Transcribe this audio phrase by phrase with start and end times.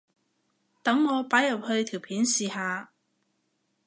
[0.81, 2.89] 等我擺入去條片試下